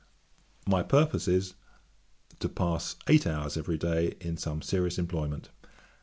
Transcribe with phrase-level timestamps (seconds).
[0.65, 1.53] 'My purpose is,
[2.39, 5.49] 'To pass eight hours every day in some serious employment.